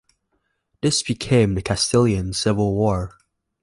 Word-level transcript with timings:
This 0.81 1.03
became 1.03 1.53
the 1.53 1.61
Castilian 1.61 2.33
Civil 2.33 2.73
War. 2.73 3.15